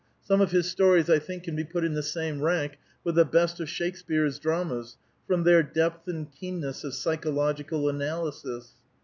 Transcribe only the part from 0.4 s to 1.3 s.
of his stories I